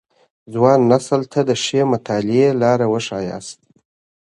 ځوان 0.53 0.79
نسل 0.91 1.21
ته 1.31 1.39
د 1.49 1.51
ښې 1.63 1.81
مطالعې 1.93 2.47
لاره 2.61 2.85
وښاياست. 2.93 3.59